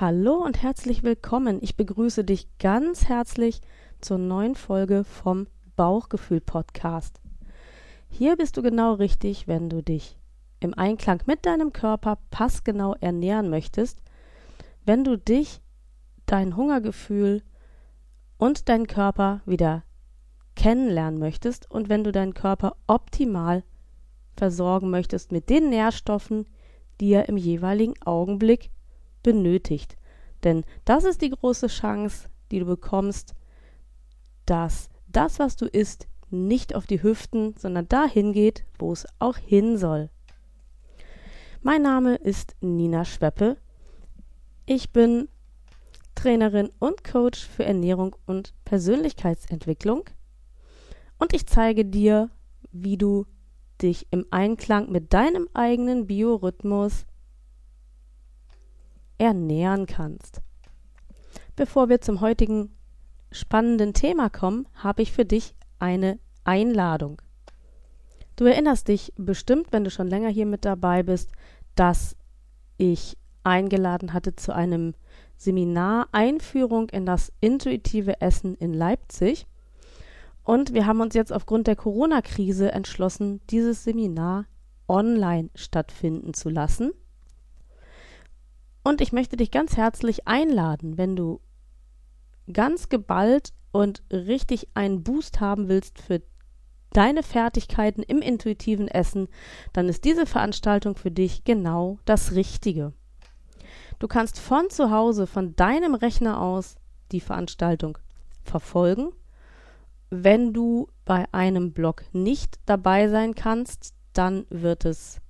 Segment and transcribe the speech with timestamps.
[0.00, 1.58] Hallo und herzlich willkommen.
[1.60, 3.60] Ich begrüße dich ganz herzlich
[4.00, 7.20] zur neuen Folge vom Bauchgefühl Podcast.
[8.08, 10.16] Hier bist du genau richtig, wenn du dich
[10.60, 14.00] im Einklang mit deinem Körper passgenau ernähren möchtest,
[14.84, 15.62] wenn du dich,
[16.26, 17.42] dein Hungergefühl
[18.36, 19.82] und deinen Körper wieder
[20.54, 23.64] kennenlernen möchtest und wenn du deinen Körper optimal
[24.36, 26.46] versorgen möchtest mit den Nährstoffen,
[27.00, 28.70] die er im jeweiligen Augenblick
[29.32, 29.98] benötigt.
[30.42, 33.34] Denn das ist die große Chance, die du bekommst,
[34.46, 39.36] dass das, was du isst, nicht auf die Hüften, sondern dahin geht, wo es auch
[39.36, 40.08] hin soll.
[41.60, 43.58] Mein Name ist Nina Schweppe.
[44.64, 45.28] Ich bin
[46.14, 50.04] Trainerin und Coach für Ernährung und Persönlichkeitsentwicklung.
[51.18, 52.30] Und ich zeige dir,
[52.72, 53.26] wie du
[53.82, 57.04] dich im Einklang mit deinem eigenen Biorhythmus
[59.18, 60.40] ernähren kannst.
[61.56, 62.74] Bevor wir zum heutigen
[63.30, 67.20] spannenden Thema kommen, habe ich für dich eine Einladung.
[68.36, 71.32] Du erinnerst dich bestimmt, wenn du schon länger hier mit dabei bist,
[71.74, 72.16] dass
[72.76, 74.94] ich eingeladen hatte zu einem
[75.36, 79.46] Seminar Einführung in das intuitive Essen in Leipzig.
[80.44, 84.46] Und wir haben uns jetzt aufgrund der Corona-Krise entschlossen, dieses Seminar
[84.88, 86.92] online stattfinden zu lassen.
[88.82, 91.40] Und ich möchte dich ganz herzlich einladen, wenn du
[92.52, 96.22] ganz geballt und richtig einen Boost haben willst für
[96.92, 99.28] deine Fertigkeiten im intuitiven Essen,
[99.72, 102.92] dann ist diese Veranstaltung für dich genau das Richtige.
[103.98, 106.76] Du kannst von zu Hause, von deinem Rechner aus
[107.12, 107.98] die Veranstaltung
[108.42, 109.12] verfolgen.
[110.10, 115.20] Wenn du bei einem Blog nicht dabei sein kannst, dann wird es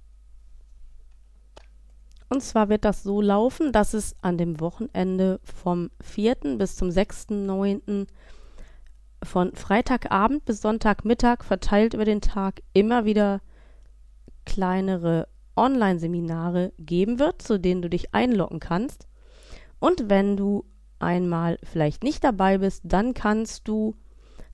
[2.29, 6.57] und zwar wird das so laufen, dass es an dem Wochenende vom 4.
[6.59, 8.07] bis zum 6.9.
[9.23, 13.41] von Freitagabend bis Sonntagmittag verteilt über den Tag immer wieder
[14.44, 19.09] kleinere Online-Seminare geben wird, zu denen du dich einloggen kannst.
[19.81, 20.65] Und wenn du
[20.99, 23.95] einmal vielleicht nicht dabei bist, dann kannst du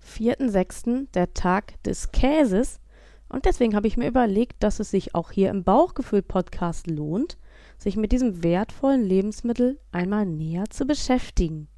[0.09, 1.11] 4.6.
[1.13, 2.81] der Tag des Käses.
[3.29, 7.37] Und deswegen habe ich mir überlegt, dass es sich auch hier im Bauchgefühl-Podcast lohnt,
[7.77, 11.69] sich mit diesem wertvollen Lebensmittel einmal näher zu beschäftigen.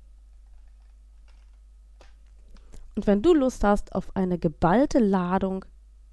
[2.94, 5.64] Und wenn du Lust hast auf eine geballte Ladung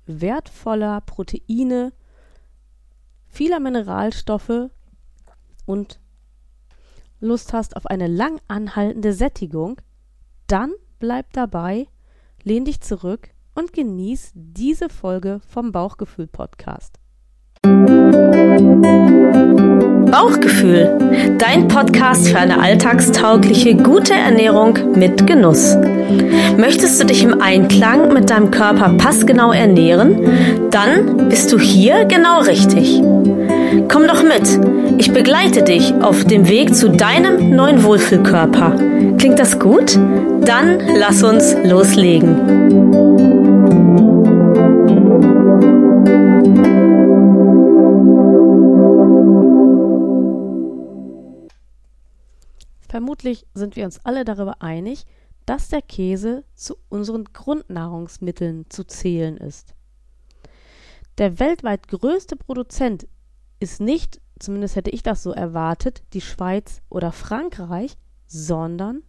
[0.06, 1.94] wertvoller Proteine,
[3.28, 4.70] vieler Mineralstoffe
[5.66, 6.00] und
[7.20, 9.82] Lust hast auf eine lang anhaltende Sättigung,
[10.48, 11.88] dann bleib dabei
[12.47, 16.96] lehn dich zurück und genieß diese Folge vom Bauchgefühl Podcast.
[20.09, 25.75] Bauchgefühl, dein Podcast für eine alltagstaugliche, gute Ernährung mit Genuss.
[26.57, 30.69] Möchtest du dich im Einklang mit deinem Körper passgenau ernähren?
[30.72, 33.01] Dann bist du hier genau richtig.
[33.90, 38.75] Komm doch mit, ich begleite dich auf dem Weg zu deinem neuen Wohlfühlkörper.
[39.18, 39.96] Klingt das gut?
[39.96, 42.36] Dann lass uns loslegen.
[52.88, 55.04] Vermutlich sind wir uns alle darüber einig,
[55.46, 59.74] dass der Käse zu unseren Grundnahrungsmitteln zu zählen ist.
[61.18, 63.08] Der weltweit größte Produzent
[63.59, 69.04] ist nicht, zumindest hätte ich das so erwartet, die Schweiz oder Frankreich, sondern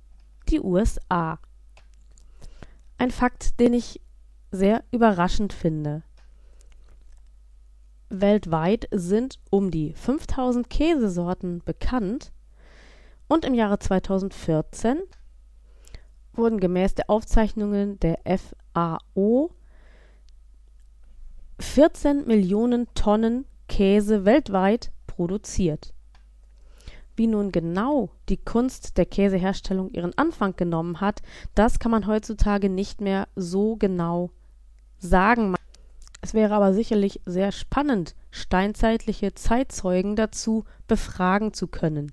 [0.48, 1.38] die USA.
[2.96, 4.00] Ein Fakt, den ich
[4.50, 6.02] sehr überraschend finde.
[8.08, 12.32] Weltweit sind um die 5000 Käsesorten bekannt
[13.28, 14.98] und im Jahre 2014
[16.32, 18.18] wurden gemäß der Aufzeichnungen der
[18.72, 19.50] FAO
[21.60, 25.94] 14 Millionen Tonnen Käse weltweit produziert.
[27.16, 31.20] Wie nun genau die Kunst der Käseherstellung ihren Anfang genommen hat,
[31.54, 34.30] das kann man heutzutage nicht mehr so genau
[34.98, 35.56] sagen.
[36.20, 42.12] Es wäre aber sicherlich sehr spannend, steinzeitliche Zeitzeugen dazu befragen zu können.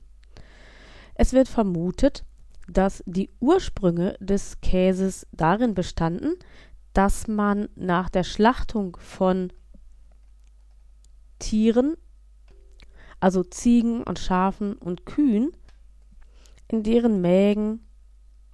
[1.14, 2.26] Es wird vermutet,
[2.68, 6.34] dass die Ursprünge des Käses darin bestanden,
[6.94, 9.52] dass man nach der Schlachtung von
[11.40, 11.96] Tieren,
[13.20, 15.52] also Ziegen und Schafen und Kühen,
[16.68, 17.86] in deren Mägen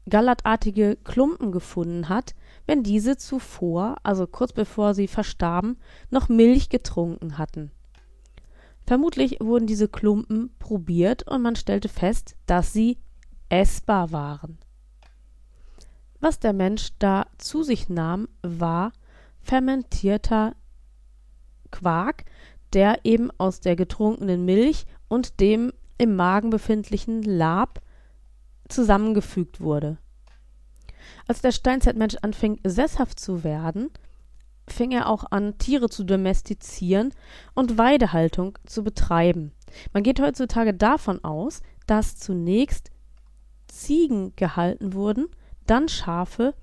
[0.09, 2.35] gallertartige Klumpen gefunden hat,
[2.65, 5.77] wenn diese zuvor, also kurz bevor sie verstarben,
[6.09, 7.71] noch Milch getrunken hatten.
[8.85, 12.97] Vermutlich wurden diese Klumpen probiert und man stellte fest, dass sie
[13.49, 14.57] essbar waren.
[16.19, 18.91] Was der Mensch da zu sich nahm, war
[19.41, 20.55] fermentierter
[21.71, 22.25] Quark,
[22.73, 27.81] der eben aus der getrunkenen Milch und dem im Magen befindlichen Lab
[28.69, 29.97] zusammengefügt wurde.
[31.27, 33.89] Als der Steinzeitmensch anfing sesshaft zu werden,
[34.67, 37.13] fing er auch an, Tiere zu domestizieren
[37.53, 39.51] und Weidehaltung zu betreiben.
[39.93, 42.91] Man geht heutzutage davon aus, dass zunächst
[43.67, 45.27] Ziegen gehalten wurden,
[45.65, 46.53] dann Schafe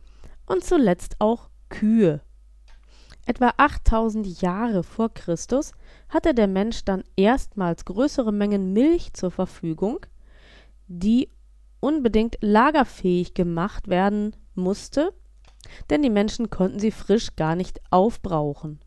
[0.46, 2.20] und zuletzt auch Kühe.
[3.26, 5.72] Etwa 8000 Jahre vor Christus
[6.08, 10.06] hatte der Mensch dann erstmals größere Mengen Milch zur Verfügung,
[10.86, 11.30] die
[11.80, 15.12] unbedingt lagerfähig gemacht werden musste,
[15.90, 18.80] denn die Menschen konnten sie frisch gar nicht aufbrauchen.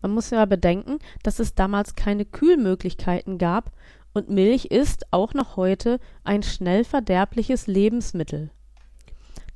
[0.00, 3.72] Man muss ja bedenken, dass es damals keine Kühlmöglichkeiten gab
[4.14, 8.50] und Milch ist auch noch heute ein schnell verderbliches Lebensmittel.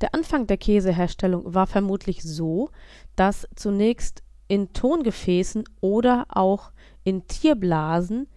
[0.00, 2.70] Der Anfang der Käseherstellung war vermutlich so,
[3.16, 6.72] dass zunächst in Tongefäßen oder auch
[7.04, 8.28] in Tierblasen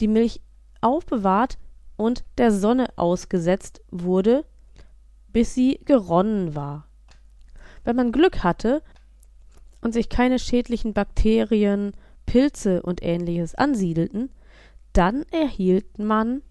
[0.00, 0.40] die Milch
[0.80, 1.58] aufbewahrt
[1.96, 4.44] und der Sonne ausgesetzt wurde,
[5.32, 6.86] bis sie geronnen war.
[7.84, 8.82] Wenn man Glück hatte
[9.80, 11.92] und sich keine schädlichen Bakterien,
[12.26, 14.30] Pilze und ähnliches ansiedelten,
[14.92, 16.42] dann erhielt man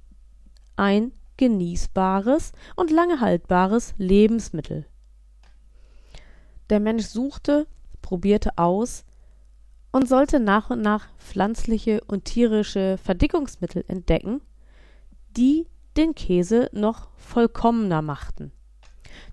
[0.76, 4.86] ein genießbares und lange haltbares Lebensmittel.
[6.70, 7.68] Der Mensch suchte,
[8.02, 9.04] probierte aus
[9.96, 14.42] und sollte nach und nach pflanzliche und tierische Verdickungsmittel entdecken,
[15.38, 18.52] die den Käse noch vollkommener machten.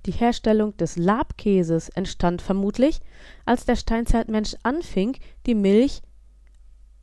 [0.07, 3.01] Die Herstellung des Labkäses entstand vermutlich,
[3.45, 5.17] als der Steinzeitmensch anfing,
[5.47, 6.01] die Milch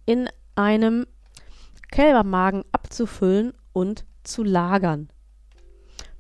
[0.05, 1.05] in einem
[1.91, 5.09] Kälbermagen abzufüllen und zu lagern.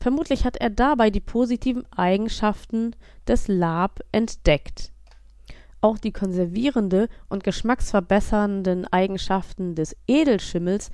[0.01, 4.91] Vermutlich hat er dabei die positiven Eigenschaften des Lab entdeckt.
[5.81, 10.91] Auch die konservierende und geschmacksverbessernden Eigenschaften des Edelschimmels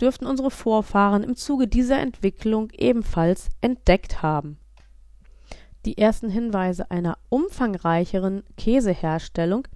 [0.00, 4.58] dürften unsere Vorfahren im Zuge dieser Entwicklung ebenfalls entdeckt haben.
[5.84, 9.66] Die ersten Hinweise einer umfangreicheren Käseherstellung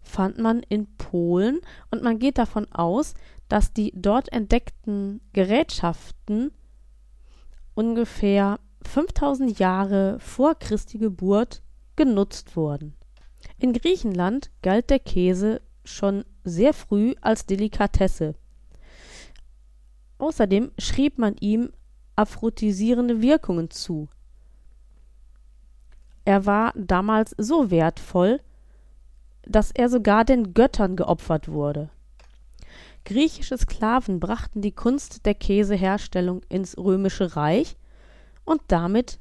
[0.00, 3.14] fand man in Polen und man geht davon aus,
[3.48, 6.52] dass die dort entdeckten Gerätschaften
[7.74, 11.62] ungefähr 5000 Jahre vor Christi Geburt
[11.96, 12.97] genutzt wurden.
[13.60, 18.34] In Griechenland galt der Käse schon sehr früh als Delikatesse.
[20.18, 21.72] Außerdem schrieb man ihm
[22.14, 24.08] aphrodisierende Wirkungen zu.
[26.24, 28.40] Er war damals so wertvoll,
[29.42, 31.90] dass er sogar den Göttern geopfert wurde.
[33.04, 37.76] Griechische Sklaven brachten die Kunst der Käseherstellung ins Römische Reich
[38.44, 39.18] und damit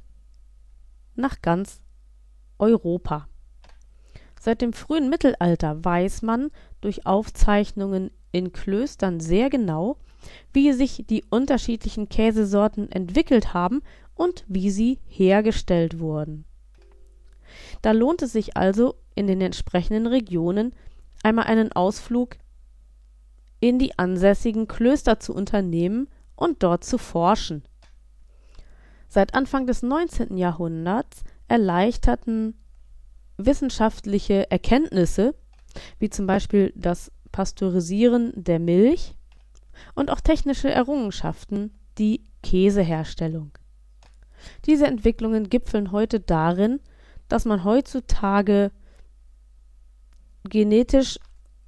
[1.15, 1.82] nach ganz
[2.60, 3.27] Europa.
[4.47, 9.97] Seit dem frühen Mittelalter weiß man durch Aufzeichnungen in Klöstern sehr genau,
[10.53, 13.81] wie sich die unterschiedlichen Käsesorten entwickelt haben
[14.15, 16.45] und wie sie hergestellt wurden.
[17.81, 20.71] Da lohnt es sich also, in den entsprechenden Regionen
[21.23, 22.37] einmal einen Ausflug
[23.59, 27.63] in die ansässigen Klöster zu unternehmen und dort zu forschen.
[29.09, 30.37] Seit Anfang des 19.
[30.37, 32.55] Jahrhunderts erleichterten
[33.38, 35.36] wissenschaftliche Erkenntnisse,
[36.00, 39.15] wie zum Beispiel das Pasteurisieren der Milch
[39.94, 43.51] und auch technische Errungenschaften, die Käseherstellung.
[44.65, 46.79] Diese Entwicklungen gipfeln heute darin,
[47.27, 48.72] dass man heutzutage
[50.44, 51.20] genetisch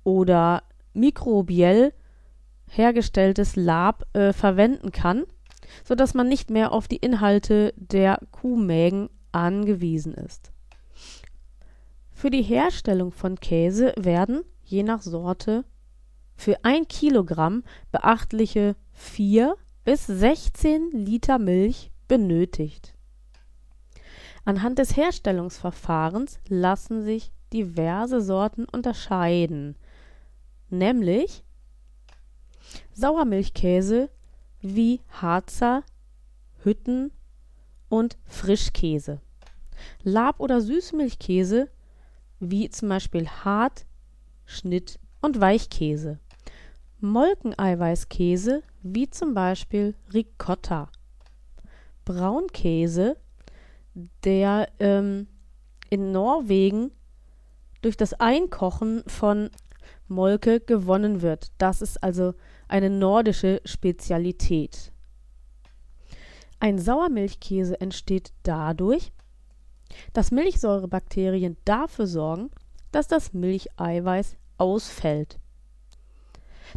[0.04, 1.94] oder mikrobiell
[2.70, 5.26] hergestelltes Lab äh, verwenden kann,
[5.84, 10.49] sodass man nicht mehr auf die Inhalte der Kuhmägen angewiesen ist.
[12.20, 15.64] Für die Herstellung von Käse werden, je nach Sorte,
[16.36, 22.94] für ein Kilogramm beachtliche 4 bis 16 Liter Milch benötigt.
[24.44, 29.78] Anhand des Herstellungsverfahrens lassen sich diverse Sorten unterscheiden,
[30.70, 31.46] nämlich
[32.92, 34.10] Sauermilchkäse
[34.60, 35.84] wie Harzer,
[36.66, 37.14] Hütten
[37.88, 39.22] und Frischkäse.
[40.04, 41.70] Lab- oder Süßmilchkäse
[42.39, 43.86] wie zum Beispiel Hart,
[44.46, 46.19] Schnitt und Weichkäse.
[47.01, 50.89] Molkeneiweißkäse wie zum Beispiel Ricotta.
[52.05, 53.17] Braunkäse,
[54.24, 55.27] der ähm,
[55.89, 56.91] in Norwegen
[57.81, 59.50] durch das Einkochen von
[60.08, 61.51] Molke gewonnen wird.
[61.58, 62.34] Das ist also
[62.67, 64.91] eine nordische Spezialität.
[66.60, 69.12] Ein Sauermilchkäse entsteht dadurch,
[70.13, 72.50] dass Milchsäurebakterien dafür sorgen,
[72.91, 75.39] dass das Milcheiweiß ausfällt.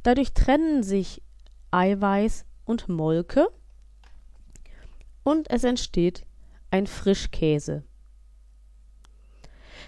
[0.03, 1.23] Dadurch trennen sich
[1.71, 3.49] Eiweiß und Molke
[5.23, 6.25] und es entsteht
[6.71, 7.85] ein Frischkäse.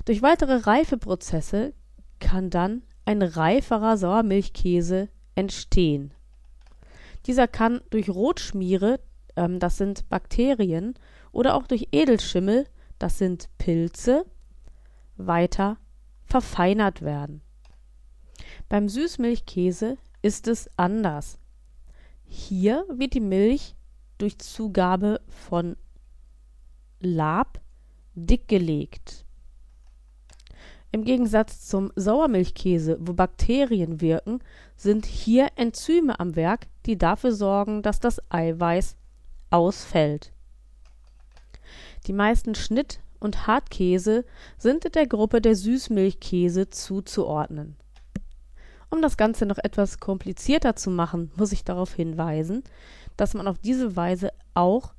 [0.04, 1.72] Durch weitere Reifeprozesse
[2.20, 6.12] kann dann ein reiferer Sauermilchkäse entstehen.
[7.26, 9.00] Dieser kann durch Rotschmiere,
[9.36, 10.94] ähm, das sind Bakterien,
[11.32, 12.66] oder auch durch Edelschimmel,
[12.98, 14.26] das sind Pilze,
[15.16, 15.78] weiter
[16.24, 17.42] verfeinert werden.
[18.68, 21.38] Beim Süßmilchkäse ist es anders.
[22.24, 23.76] Hier wird die Milch
[24.18, 25.76] durch Zugabe von
[27.00, 27.60] Lab
[28.14, 29.24] dickgelegt.
[30.92, 34.38] Im Gegensatz zum Sauermilchkäse, wo Bakterien wirken,
[34.76, 38.96] sind hier Enzyme am Werk, die dafür sorgen, dass das Eiweiß
[39.50, 40.33] ausfällt.
[42.06, 44.24] Die meisten Schnitt- und Hartkäse
[44.58, 47.76] sind in der Gruppe der Süßmilchkäse zuzuordnen.
[48.90, 52.62] Um das Ganze noch etwas komplizierter zu machen, muss ich darauf hinweisen,
[53.16, 54.94] dass man auf diese Weise auch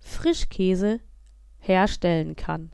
[0.00, 1.00] Frischkäse
[1.58, 2.72] herstellen kann.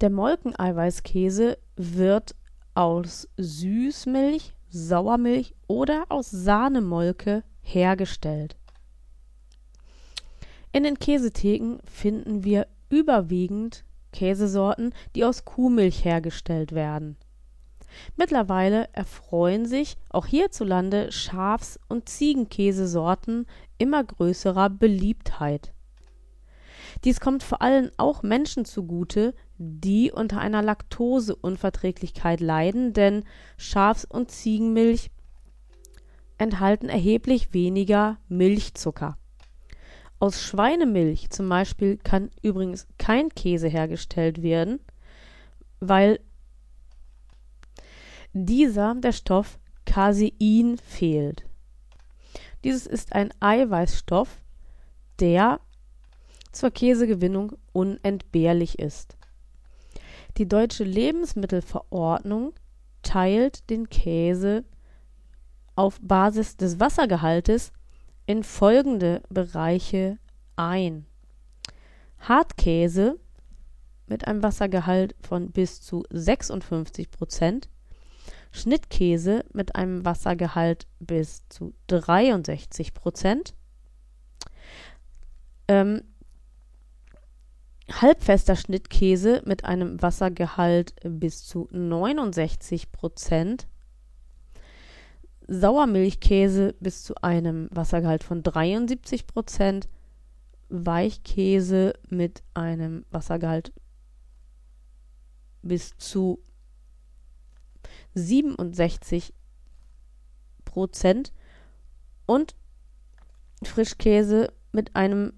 [0.00, 2.36] Der Molkeneiweißkäse wird
[2.74, 8.57] aus Süßmilch, Sauermilch oder aus Sahnemolke hergestellt.
[10.72, 17.16] In den Käsetheken finden wir überwiegend Käsesorten, die aus Kuhmilch hergestellt werden.
[18.16, 23.46] Mittlerweile erfreuen sich auch hierzulande Schafs- und Ziegenkäsesorten
[23.78, 25.72] immer größerer Beliebtheit.
[27.04, 33.24] Dies kommt vor allem auch Menschen zugute, die unter einer Laktoseunverträglichkeit leiden, denn
[33.56, 35.10] Schafs- und Ziegenmilch
[36.38, 39.16] enthalten erheblich weniger Milchzucker.
[40.20, 44.80] Aus Schweinemilch zum Beispiel kann übrigens kein Käse hergestellt werden,
[45.80, 46.18] weil
[48.32, 51.44] dieser der Stoff Casein fehlt.
[52.64, 54.40] Dieses ist ein Eiweißstoff,
[55.20, 55.60] der
[56.50, 59.16] zur Käsegewinnung unentbehrlich ist.
[60.36, 62.54] Die deutsche Lebensmittelverordnung
[63.02, 64.64] teilt den Käse
[65.76, 67.72] auf Basis des Wassergehaltes
[68.28, 70.18] in folgende Bereiche
[70.54, 71.06] ein.
[72.18, 73.18] Hartkäse
[74.06, 77.70] mit einem Wassergehalt von bis zu 56 Prozent,
[78.52, 83.54] Schnittkäse mit einem Wassergehalt bis zu 63 Prozent,
[85.66, 86.02] ähm,
[87.90, 93.68] halbfester Schnittkäse mit einem Wassergehalt bis zu 69 Prozent,
[95.48, 99.88] Sauermilchkäse bis zu einem Wassergehalt von 73 Prozent,
[100.68, 103.72] Weichkäse mit einem Wassergehalt
[105.62, 106.42] bis zu
[108.14, 109.32] 67
[110.66, 111.32] Prozent
[112.26, 112.54] und
[113.62, 115.32] Frischkäse mit einem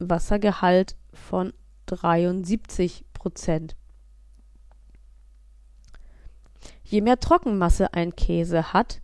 [0.00, 1.52] Wassergehalt von
[1.86, 3.76] 73 Prozent.
[6.82, 9.00] Je mehr Trockenmasse ein Käse hat,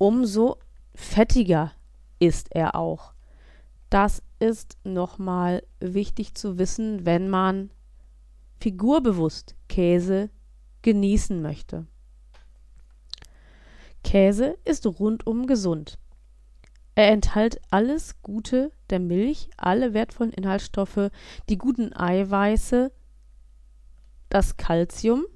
[0.00, 0.56] umso
[0.94, 1.72] fettiger
[2.18, 3.12] ist er auch.
[3.90, 7.70] Das ist nochmal wichtig zu wissen, wenn man
[8.60, 10.30] figurbewusst Käse
[10.80, 11.86] genießen möchte.
[14.02, 15.98] Käse ist rundum gesund.
[16.94, 21.10] Er enthält alles Gute der Milch, alle wertvollen Inhaltsstoffe,
[21.50, 22.90] die guten Eiweiße,
[24.30, 25.26] das Kalzium,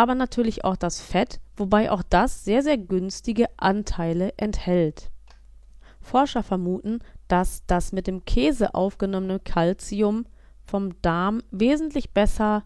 [0.00, 5.10] aber natürlich auch das Fett, wobei auch das sehr, sehr günstige Anteile enthält.
[6.00, 10.24] Forscher vermuten, dass das mit dem Käse aufgenommene Kalzium
[10.64, 12.64] vom Darm wesentlich besser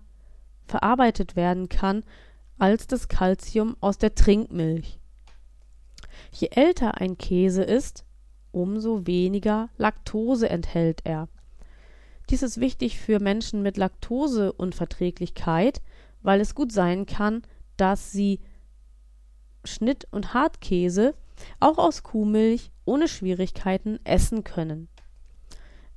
[0.65, 2.05] verarbeitet werden kann
[2.57, 5.01] als das Kalzium aus der Trinkmilch.
[6.31, 8.05] Je älter ein Käse ist,
[8.53, 11.29] umso weniger Laktose enthält er.
[12.31, 15.83] Dies ist wichtig für Menschen mit Laktoseunverträglichkeit,
[16.25, 17.43] weil es gut sein kann,
[17.77, 18.41] dass sie
[19.65, 21.15] Schnitt- und Hartkäse
[21.61, 24.89] auch aus Kuhmilch ohne Schwierigkeiten essen können.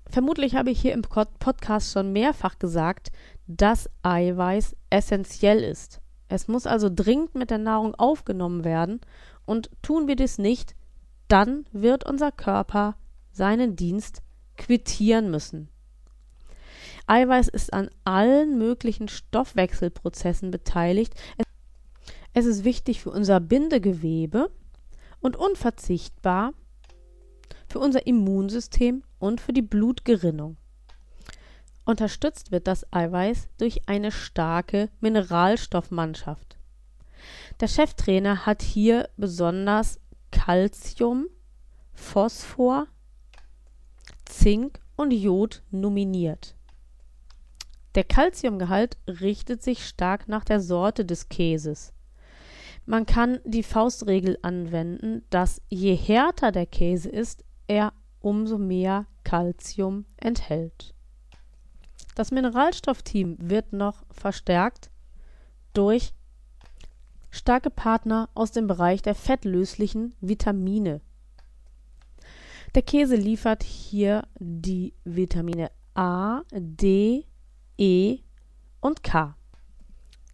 [0.10, 3.12] Vermutlich habe ich hier im Podcast schon mehrfach gesagt,
[3.48, 6.02] dass Eiweiß essentiell ist.
[6.30, 9.02] Es muss also dringend mit der Nahrung aufgenommen werden
[9.46, 10.76] und tun wir dies nicht,
[11.28, 12.96] dann wird unser Körper
[13.32, 14.22] seinen Dienst
[14.58, 15.70] quittieren müssen.
[17.08, 21.14] Eiweiß ist an allen möglichen Stoffwechselprozessen beteiligt.
[22.34, 24.52] Es ist wichtig für unser Bindegewebe
[25.22, 26.54] und unverzichtbar
[27.68, 30.58] für unser Immunsystem und für die Blutgerinnung.
[31.86, 36.58] Unterstützt wird das Eiweiß durch eine starke Mineralstoffmannschaft.
[37.62, 40.00] Der Cheftrainer hat hier besonders
[40.32, 41.28] Calcium,
[41.94, 42.88] Phosphor,
[44.26, 46.57] Zink und Jod nominiert.
[47.98, 51.94] Der Calciumgehalt richtet sich stark nach der Sorte des Käses.
[52.86, 60.06] Man kann die Faustregel anwenden, dass je härter der Käse ist, er umso mehr Calcium
[60.18, 60.94] enthält.
[62.14, 64.92] Das Mineralstoffteam wird noch verstärkt
[65.74, 66.14] durch
[67.32, 71.02] starke Partner aus dem Bereich der fettlöslichen Vitamine.
[72.76, 77.26] Der Käse liefert hier die Vitamine A, D,
[77.78, 78.20] E
[78.82, 79.36] und K.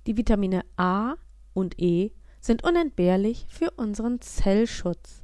[0.08, 1.16] Die Vitamine A
[1.54, 5.24] und E sind unentbehrlich für unseren Zellschutz.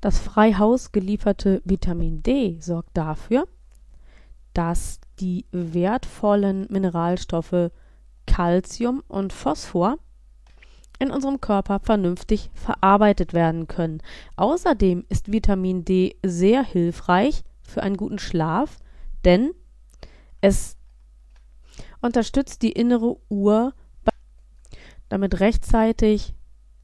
[0.00, 3.48] Das frei Haus gelieferte Vitamin D sorgt dafür,
[4.52, 7.70] dass die wertvollen Mineralstoffe
[8.26, 9.98] Calcium und Phosphor
[10.98, 14.00] in unserem Körper vernünftig verarbeitet werden können.
[14.36, 18.78] Außerdem ist Vitamin D sehr hilfreich für einen guten Schlaf,
[19.24, 19.52] denn
[20.44, 20.76] es
[22.02, 23.72] unterstützt die innere Uhr,
[25.08, 26.34] damit rechtzeitig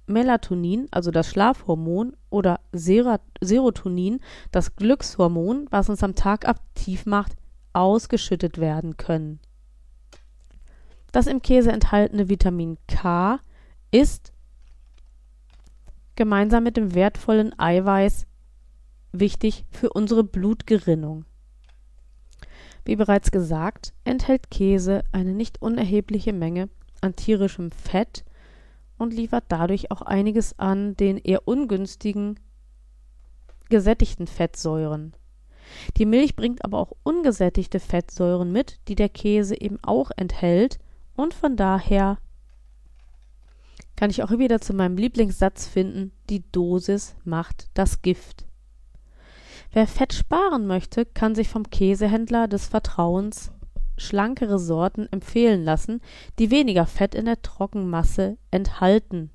[0.07, 4.21] Melatonin, also das Schlafhormon, oder Serotonin,
[4.51, 7.37] das Glückshormon, was uns am Tag aktiv macht,
[7.75, 9.41] ausgeschüttet werden können.
[11.13, 13.41] Das im Käse enthaltene Vitamin K
[13.91, 14.33] ist
[16.17, 18.27] gemeinsam mit dem wertvollen Eiweiß
[19.13, 21.27] wichtig für unsere Blutgerinnung.
[22.91, 26.69] Wie bereits gesagt, enthält Käse eine nicht unerhebliche Menge
[27.01, 28.25] an tierischem Fett
[28.99, 32.41] und liefert dadurch auch einiges an den eher ungünstigen
[33.69, 35.15] gesättigten Fettsäuren.
[35.99, 40.81] Die Milch bringt aber auch ungesättigte Fettsäuren mit, die der Käse eben auch enthält
[41.15, 42.19] und von daher
[43.95, 48.50] kann ich auch wieder zu meinem Lieblingssatz finden, die Dosis macht das Gift.
[49.73, 53.53] Wer Fett sparen möchte, kann sich vom Käsehändler des Vertrauens
[53.97, 56.01] schlankere Sorten empfehlen lassen,
[56.39, 59.31] die weniger Fett in der Trockenmasse enthalten.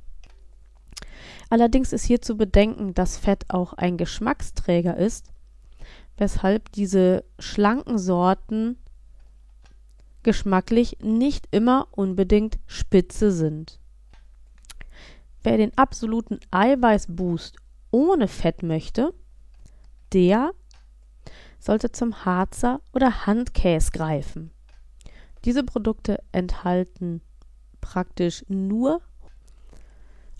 [1.49, 5.31] Allerdings ist hier zu bedenken, dass Fett auch ein Geschmacksträger ist,
[6.17, 8.77] weshalb diese schlanken Sorten
[10.23, 13.79] geschmacklich nicht immer unbedingt spitze sind.
[15.43, 17.57] Wer den absoluten Eiweißboost
[17.91, 19.13] ohne Fett möchte,
[20.15, 20.53] der
[21.59, 24.51] sollte zum Harzer oder Handkäse greifen.
[25.43, 27.21] Diese Produkte enthalten
[27.81, 29.01] praktisch nur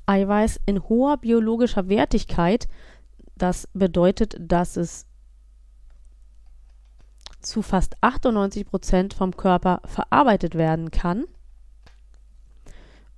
[0.06, 2.68] Eiweiß in hoher biologischer Wertigkeit.
[3.36, 5.08] Das bedeutet, dass es
[7.42, 11.26] zu fast 98 Prozent vom Körper verarbeitet werden kann.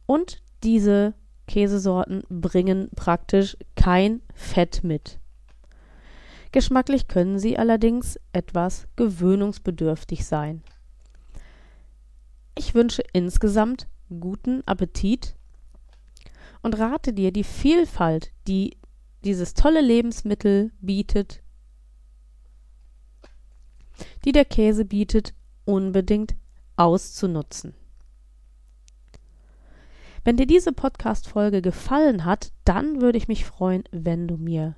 [0.06, 1.14] Und diese
[1.48, 5.20] Käsesorten bringen praktisch kein Fett mit.
[6.52, 10.64] Geschmacklich können sie allerdings etwas gewöhnungsbedürftig sein.
[12.58, 15.36] Ich wünsche insgesamt guten Appetit
[16.62, 18.78] und rate dir die Vielfalt, die
[19.24, 21.42] dieses tolle Lebensmittel bietet,
[24.26, 25.34] die der Käse bietet,
[25.66, 26.36] unbedingt
[26.78, 27.74] auszunutzen.
[30.24, 34.76] Wenn dir diese Podcast-Folge gefallen hat, dann würde ich mich freuen, wenn du mir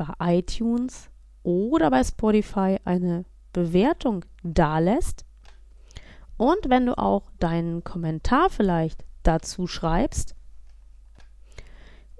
[0.00, 1.10] bei iTunes
[1.42, 5.24] oder bei Spotify eine Bewertung dalässt
[6.36, 10.34] und wenn du auch deinen Kommentar vielleicht dazu schreibst.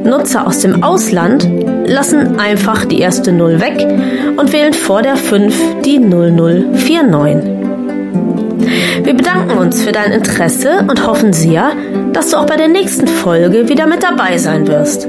[0.05, 1.49] Nutzer aus dem Ausland
[1.87, 3.87] lassen einfach die erste 0 weg
[4.37, 7.56] und wählen vor der 5 die 0049.
[8.59, 11.73] Wir bedanken uns für dein Interesse und hoffen sehr,
[12.13, 15.07] dass du auch bei der nächsten Folge wieder mit dabei sein wirst.